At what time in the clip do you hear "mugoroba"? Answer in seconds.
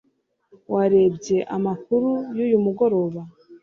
2.65-3.21